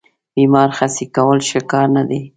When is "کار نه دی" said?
1.71-2.21